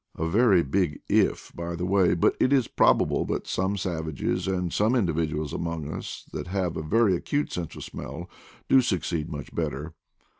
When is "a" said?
0.17-0.27, 6.75-6.81